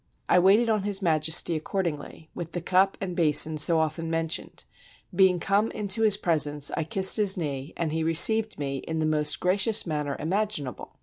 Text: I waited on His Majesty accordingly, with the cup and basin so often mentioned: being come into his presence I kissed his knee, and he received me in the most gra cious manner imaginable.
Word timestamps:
I 0.27 0.39
waited 0.39 0.67
on 0.67 0.81
His 0.81 1.03
Majesty 1.03 1.55
accordingly, 1.55 2.31
with 2.33 2.53
the 2.53 2.59
cup 2.61 2.97
and 2.99 3.15
basin 3.15 3.59
so 3.59 3.77
often 3.79 4.09
mentioned: 4.09 4.63
being 5.15 5.39
come 5.39 5.69
into 5.69 6.01
his 6.01 6.17
presence 6.17 6.71
I 6.75 6.85
kissed 6.85 7.17
his 7.17 7.37
knee, 7.37 7.71
and 7.77 7.91
he 7.91 8.03
received 8.03 8.57
me 8.57 8.77
in 8.79 8.97
the 8.97 9.05
most 9.05 9.39
gra 9.39 9.57
cious 9.59 9.85
manner 9.85 10.15
imaginable. 10.19 10.95